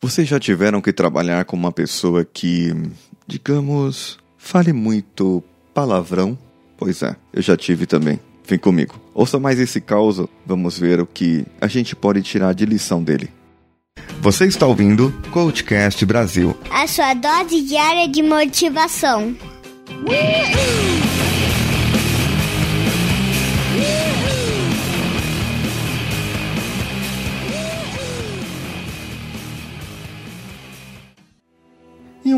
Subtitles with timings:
[0.00, 2.72] Vocês já tiveram que trabalhar com uma pessoa que,
[3.26, 5.42] digamos, fale muito
[5.74, 6.38] palavrão?
[6.76, 8.20] Pois é, eu já tive também.
[8.46, 8.94] Vem comigo.
[9.12, 13.28] Ouça mais esse caos, vamos ver o que a gente pode tirar de lição dele.
[14.20, 16.56] Você está ouvindo Coachcast Brasil.
[16.70, 19.36] A sua dose diária de motivação.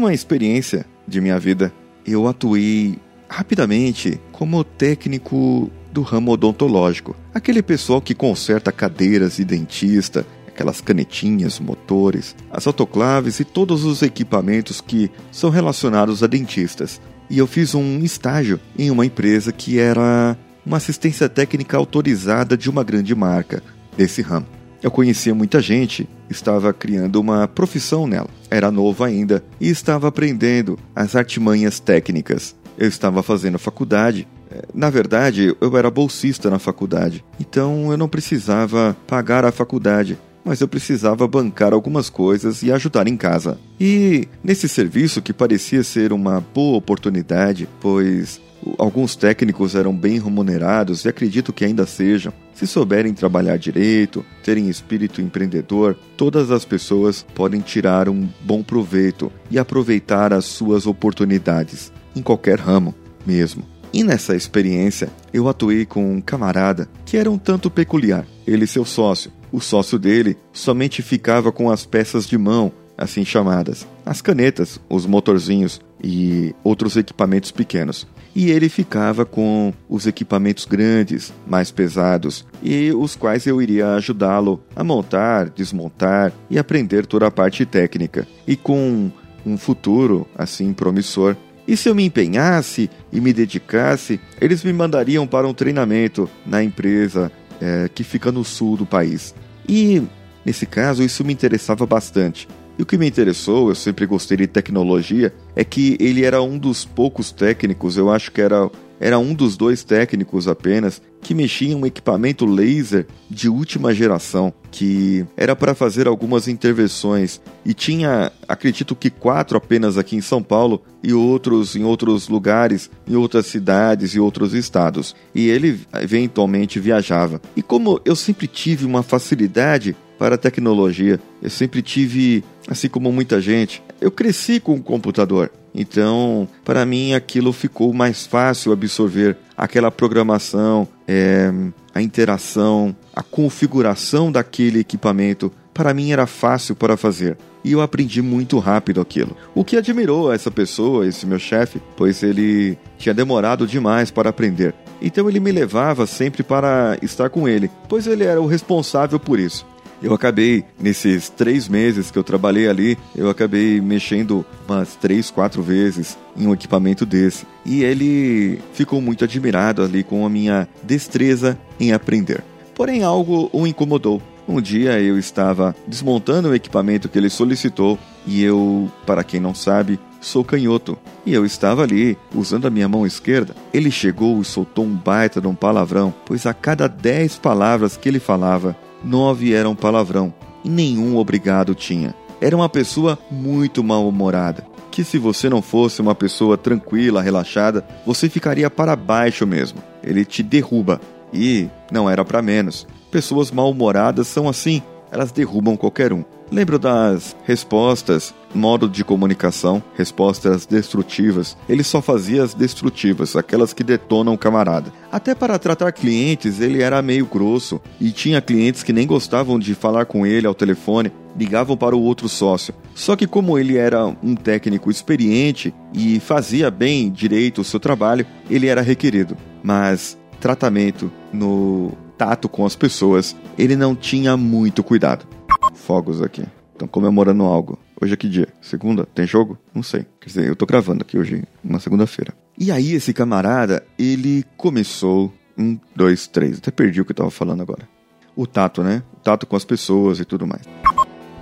[0.00, 1.72] Uma experiência de minha vida,
[2.06, 7.14] eu atuei rapidamente como técnico do ramo odontológico.
[7.34, 14.02] Aquele pessoal que conserta cadeiras e dentista, aquelas canetinhas, motores, as autoclaves e todos os
[14.02, 17.00] equipamentos que são relacionados a dentistas.
[17.28, 22.68] E eu fiz um estágio em uma empresa que era uma assistência técnica autorizada de
[22.68, 23.62] uma grande marca
[23.96, 24.46] desse ramo.
[24.82, 28.30] Eu conhecia muita gente, estava criando uma profissão nela.
[28.48, 32.54] Era novo ainda e estava aprendendo as artimanhas técnicas.
[32.78, 34.26] Eu estava fazendo faculdade.
[34.74, 40.60] Na verdade, eu era bolsista na faculdade, então eu não precisava pagar a faculdade, mas
[40.60, 43.60] eu precisava bancar algumas coisas e ajudar em casa.
[43.78, 48.40] E nesse serviço que parecia ser uma boa oportunidade, pois
[48.78, 52.32] Alguns técnicos eram bem remunerados e acredito que ainda sejam.
[52.54, 59.32] Se souberem trabalhar direito, terem espírito empreendedor, todas as pessoas podem tirar um bom proveito
[59.50, 62.94] e aproveitar as suas oportunidades, em qualquer ramo
[63.26, 63.64] mesmo.
[63.92, 68.24] E nessa experiência, eu atuei com um camarada que era um tanto peculiar.
[68.46, 69.32] Ele e seu sócio.
[69.50, 75.06] O sócio dele somente ficava com as peças de mão, assim chamadas, as canetas, os
[75.06, 82.92] motorzinhos e outros equipamentos pequenos e ele ficava com os equipamentos grandes, mais pesados, e
[82.92, 88.26] os quais eu iria ajudá-lo a montar, desmontar e aprender toda a parte técnica.
[88.46, 89.10] E com
[89.44, 91.36] um futuro assim promissor.
[91.66, 96.62] E se eu me empenhasse e me dedicasse, eles me mandariam para um treinamento na
[96.62, 97.30] empresa
[97.60, 99.34] é, que fica no sul do país.
[99.68, 100.02] E
[100.44, 102.48] nesse caso, isso me interessava bastante.
[102.80, 106.56] E o que me interessou, eu sempre gostei de tecnologia, é que ele era um
[106.56, 111.72] dos poucos técnicos, eu acho que era, era um dos dois técnicos apenas, que mexia
[111.72, 117.38] em um equipamento laser de última geração, que era para fazer algumas intervenções.
[117.66, 122.90] E tinha, acredito que quatro apenas aqui em São Paulo e outros em outros lugares,
[123.06, 125.14] em outras cidades e outros estados.
[125.34, 127.42] E ele eventualmente viajava.
[127.54, 131.18] E como eu sempre tive uma facilidade para a tecnologia.
[131.40, 135.50] Eu sempre tive, assim como muita gente, eu cresci com o computador.
[135.74, 141.50] Então, para mim, aquilo ficou mais fácil absorver aquela programação, é,
[141.94, 145.50] a interação, a configuração daquele equipamento.
[145.72, 149.36] Para mim era fácil para fazer e eu aprendi muito rápido aquilo.
[149.54, 154.74] O que admirou essa pessoa, esse meu chefe, pois ele tinha demorado demais para aprender.
[155.00, 159.38] Então ele me levava sempre para estar com ele, pois ele era o responsável por
[159.38, 159.66] isso.
[160.02, 165.62] Eu acabei, nesses três meses que eu trabalhei ali, eu acabei mexendo umas três, quatro
[165.62, 167.46] vezes em um equipamento desse.
[167.66, 172.42] E ele ficou muito admirado ali com a minha destreza em aprender.
[172.74, 174.22] Porém, algo o incomodou.
[174.48, 179.54] Um dia eu estava desmontando o equipamento que ele solicitou e eu, para quem não
[179.54, 180.98] sabe, sou canhoto.
[181.24, 183.54] E eu estava ali, usando a minha mão esquerda.
[183.72, 188.08] Ele chegou e soltou um baita de um palavrão, pois a cada dez palavras que
[188.08, 188.74] ele falava,
[189.04, 190.32] nove eram palavrão
[190.64, 192.14] e nenhum obrigado tinha.
[192.40, 198.28] Era uma pessoa muito mal-humorada, que se você não fosse uma pessoa tranquila, relaxada, você
[198.28, 199.78] ficaria para baixo mesmo.
[200.02, 201.00] Ele te derruba.
[201.32, 202.86] E não era para menos.
[203.10, 206.24] Pessoas mal-humoradas são assim, elas derrubam qualquer um.
[206.52, 211.56] Lembro das respostas, modo de comunicação, respostas destrutivas.
[211.68, 214.92] Ele só fazia as destrutivas, aquelas que detonam o camarada.
[215.12, 219.76] Até para tratar clientes, ele era meio grosso e tinha clientes que nem gostavam de
[219.76, 222.74] falar com ele ao telefone, ligavam para o outro sócio.
[222.96, 228.26] Só que como ele era um técnico experiente e fazia bem direito o seu trabalho,
[228.50, 229.36] ele era requerido.
[229.62, 235.26] Mas tratamento no tato com as pessoas, ele não tinha muito cuidado
[235.72, 236.44] fogos aqui.
[236.72, 237.78] Estão comemorando algo.
[237.98, 238.48] Hoje é que dia?
[238.60, 239.06] Segunda?
[239.06, 239.58] Tem jogo?
[239.74, 240.04] Não sei.
[240.20, 242.34] Quer dizer, eu tô gravando aqui hoje, uma segunda-feira.
[242.58, 245.32] E aí, esse camarada, ele começou.
[245.56, 246.58] Um, dois, três.
[246.58, 247.88] Até perdi o que eu tava falando agora.
[248.36, 249.02] O tato, né?
[249.14, 250.62] O tato com as pessoas e tudo mais.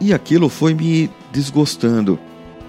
[0.00, 2.20] E aquilo foi me desgostando.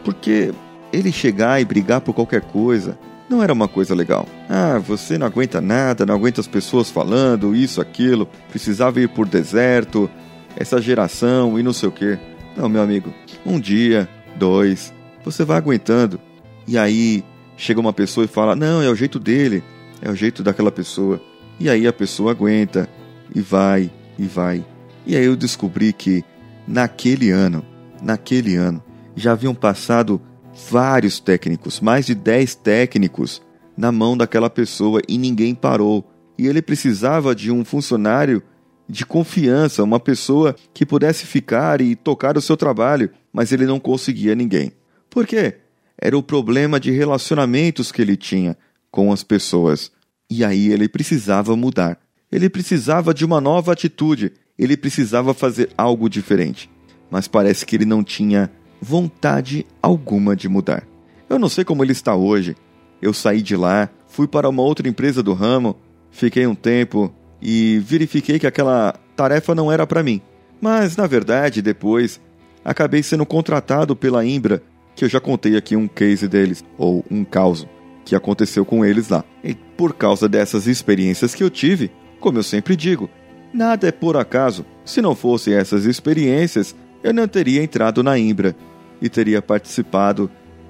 [0.03, 0.51] Porque
[0.91, 2.97] ele chegar e brigar por qualquer coisa
[3.29, 4.27] não era uma coisa legal.
[4.49, 9.27] Ah, você não aguenta nada, não aguenta as pessoas falando isso, aquilo, precisava ir por
[9.27, 10.09] deserto,
[10.55, 12.17] essa geração e não sei o que.
[12.57, 13.13] Não, meu amigo.
[13.45, 14.93] Um dia, dois,
[15.23, 16.19] você vai aguentando.
[16.67, 17.23] E aí
[17.55, 19.63] chega uma pessoa e fala: Não, é o jeito dele,
[20.01, 21.21] é o jeito daquela pessoa.
[21.59, 22.89] E aí a pessoa aguenta
[23.33, 24.65] e vai e vai.
[25.05, 26.23] E aí eu descobri que
[26.67, 27.65] naquele ano,
[28.01, 28.83] naquele ano,
[29.15, 30.21] já haviam passado
[30.69, 33.41] vários técnicos, mais de 10 técnicos
[33.77, 36.05] na mão daquela pessoa e ninguém parou.
[36.37, 38.41] E ele precisava de um funcionário
[38.87, 43.79] de confiança, uma pessoa que pudesse ficar e tocar o seu trabalho, mas ele não
[43.79, 44.71] conseguia ninguém.
[45.09, 45.57] Por quê?
[45.97, 48.57] Era o problema de relacionamentos que ele tinha
[48.89, 49.91] com as pessoas.
[50.29, 51.99] E aí ele precisava mudar.
[52.31, 54.33] Ele precisava de uma nova atitude.
[54.57, 56.69] Ele precisava fazer algo diferente.
[57.11, 60.83] Mas parece que ele não tinha vontade alguma de mudar.
[61.29, 62.55] Eu não sei como ele está hoje.
[63.01, 65.77] Eu saí de lá, fui para uma outra empresa do ramo,
[66.11, 70.21] fiquei um tempo e verifiquei que aquela tarefa não era para mim.
[70.59, 72.19] Mas, na verdade, depois
[72.63, 74.61] acabei sendo contratado pela Imbra,
[74.95, 77.69] que eu já contei aqui um case deles, ou um caso,
[78.03, 79.23] que aconteceu com eles lá.
[79.43, 83.09] E por causa dessas experiências que eu tive, como eu sempre digo,
[83.53, 84.65] nada é por acaso.
[84.83, 88.55] Se não fossem essas experiências, eu não teria entrado na Imbra
[89.01, 90.29] e teria participado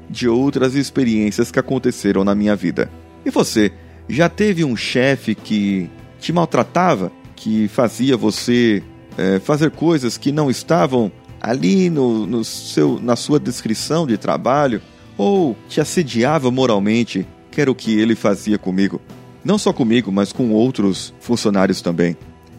[0.09, 2.89] de outras experiências que aconteceram na minha vida.
[3.25, 3.71] E você,
[4.07, 5.89] já teve um chefe que
[6.19, 8.83] te maltratava, que fazia você
[9.17, 14.81] é, fazer coisas que não estavam ali no, no seu, na sua descrição de trabalho,
[15.17, 19.01] ou te assediava moralmente, que era o que ele fazia comigo.
[19.43, 22.17] Não só comigo, mas com outros funcionários também.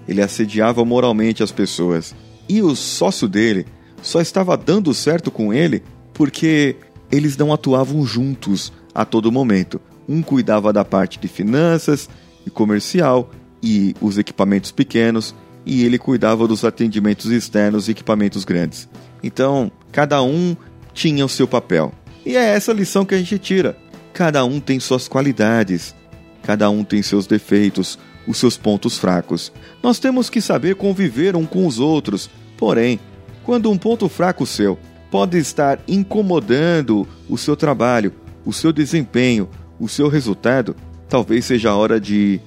[0.09, 2.15] Ele assediava moralmente as pessoas.
[2.51, 3.65] E o sócio dele
[4.03, 6.75] só estava dando certo com ele porque
[7.09, 9.81] eles não atuavam juntos a todo momento.
[10.09, 12.11] Um cuidava da parte de finanças
[12.45, 13.31] e comercial
[13.63, 15.33] e os equipamentos pequenos,
[15.65, 18.89] e ele cuidava dos atendimentos externos e equipamentos grandes.
[19.23, 20.57] Então, cada um
[20.93, 21.93] tinha o seu papel.
[22.27, 23.79] E é essa lição que a gente tira.
[24.13, 25.95] Cada um tem suas qualidades,
[26.43, 29.53] cada um tem seus defeitos, os seus pontos fracos.
[29.81, 32.29] Nós temos que saber conviver um com os outros.
[32.61, 33.01] Porém,
[33.43, 34.79] quando um ponto fraco seu
[35.11, 38.13] pode estar incomodando o seu trabalho,
[38.45, 39.49] o seu desempenho,
[39.81, 40.77] o seu resultado,
[41.09, 42.39] talvez seja a hora de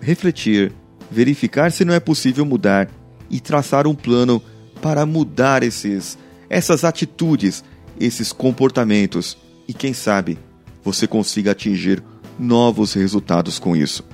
[0.00, 0.72] refletir,
[1.10, 2.88] verificar se não é possível mudar
[3.30, 4.42] e traçar um plano
[4.82, 6.18] para mudar esses
[6.50, 7.64] essas atitudes,
[7.98, 10.38] esses comportamentos e quem sabe
[10.84, 12.02] você consiga atingir
[12.38, 14.04] novos resultados com isso.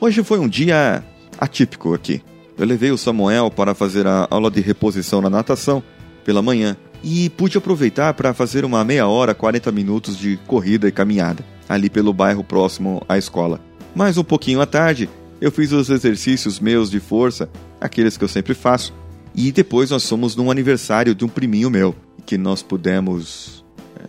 [0.00, 1.02] Hoje foi um dia
[1.40, 2.22] atípico aqui.
[2.56, 5.82] Eu levei o Samuel para fazer a aula de reposição na natação
[6.24, 10.92] pela manhã e pude aproveitar para fazer uma meia hora, 40 minutos de corrida e
[10.92, 13.60] caminhada, ali pelo bairro próximo à escola.
[13.92, 15.10] Mais um pouquinho à tarde,
[15.40, 17.50] eu fiz os exercícios meus de força,
[17.80, 18.94] aqueles que eu sempre faço,
[19.34, 21.92] e depois nós fomos num aniversário de um priminho meu,
[22.24, 23.64] que nós pudemos.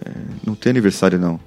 [0.06, 0.12] É...
[0.46, 1.40] Não tem aniversário não.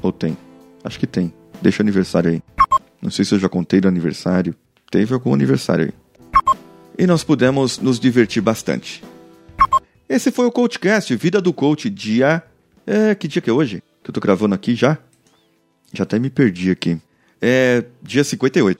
[0.00, 0.36] Ou tem?
[0.82, 1.32] Acho que tem.
[1.60, 2.59] Deixa o aniversário aí.
[3.00, 4.54] Não sei se eu já contei do aniversário.
[4.90, 5.92] Teve algum aniversário aí.
[6.98, 9.02] E nós pudemos nos divertir bastante.
[10.08, 12.42] Esse foi o CoachCast, Vida do Coach, dia.
[12.86, 13.82] É, que dia que é hoje?
[14.02, 14.98] Que eu tô gravando aqui já?
[15.92, 16.98] Já até me perdi aqui.
[17.40, 17.84] É.
[18.02, 18.78] dia 58.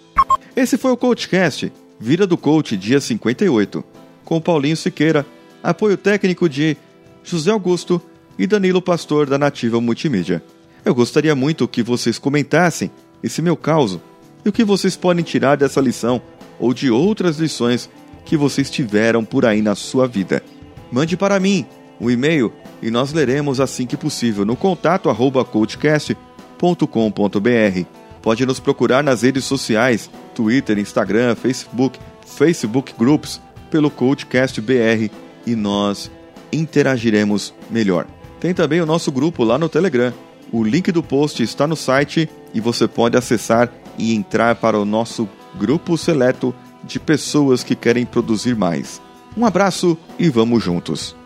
[0.54, 3.82] Esse foi o CoachCast, Vida do Coach, dia 58.
[4.24, 5.24] Com Paulinho Siqueira,
[5.62, 6.76] apoio técnico de
[7.24, 8.02] José Augusto
[8.38, 10.42] e Danilo Pastor da Nativa Multimídia.
[10.84, 12.90] Eu gostaria muito que vocês comentassem
[13.22, 14.02] esse meu caso
[14.44, 16.20] e o que vocês podem tirar dessa lição
[16.58, 17.88] ou de outras lições
[18.24, 20.42] que vocês tiveram por aí na sua vida
[20.90, 21.66] mande para mim
[22.00, 27.84] um e-mail e nós leremos assim que possível no contato arroba coachcast.com.br.
[28.22, 35.10] Pode nos procurar nas redes sociais, Twitter, Instagram, Facebook, Facebook Groups, pelo Coachcast BR
[35.46, 36.10] e nós
[36.52, 38.06] interagiremos melhor.
[38.40, 40.12] Tem também o nosso grupo lá no Telegram.
[40.50, 44.84] O link do post está no site e você pode acessar e entrar para o
[44.84, 45.28] nosso
[45.58, 49.00] grupo seleto de pessoas que querem produzir mais.
[49.36, 51.19] Um abraço e vamos juntos!